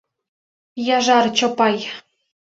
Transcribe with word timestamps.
Яжар 0.97 1.25
Чопай. 1.37 1.75